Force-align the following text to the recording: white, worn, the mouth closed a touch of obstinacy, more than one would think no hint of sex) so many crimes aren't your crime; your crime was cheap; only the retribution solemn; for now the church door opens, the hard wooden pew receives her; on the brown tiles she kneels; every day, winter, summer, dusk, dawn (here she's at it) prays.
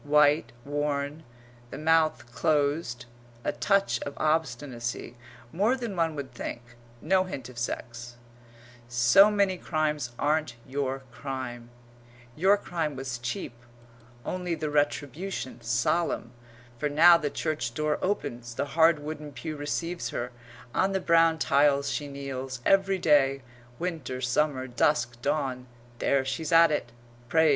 white, 0.03 0.51
worn, 0.65 1.21
the 1.69 1.77
mouth 1.77 2.25
closed 2.33 3.05
a 3.43 3.51
touch 3.51 3.99
of 3.99 4.17
obstinacy, 4.17 5.15
more 5.51 5.77
than 5.77 5.95
one 5.95 6.15
would 6.15 6.31
think 6.33 6.75
no 7.03 7.25
hint 7.25 7.49
of 7.49 7.57
sex) 7.59 8.15
so 8.87 9.29
many 9.29 9.59
crimes 9.59 10.09
aren't 10.17 10.55
your 10.65 11.03
crime; 11.11 11.69
your 12.35 12.57
crime 12.57 12.95
was 12.95 13.19
cheap; 13.19 13.53
only 14.25 14.55
the 14.55 14.71
retribution 14.71 15.61
solemn; 15.61 16.31
for 16.79 16.89
now 16.89 17.15
the 17.15 17.29
church 17.29 17.71
door 17.75 17.99
opens, 18.01 18.55
the 18.55 18.69
hard 18.73 18.97
wooden 18.97 19.31
pew 19.31 19.55
receives 19.55 20.09
her; 20.09 20.31
on 20.73 20.93
the 20.93 20.99
brown 20.99 21.37
tiles 21.37 21.91
she 21.91 22.07
kneels; 22.07 22.59
every 22.65 22.97
day, 22.97 23.43
winter, 23.77 24.19
summer, 24.19 24.65
dusk, 24.65 25.21
dawn 25.21 25.67
(here 25.99 26.25
she's 26.25 26.51
at 26.51 26.71
it) 26.71 26.91
prays. 27.29 27.49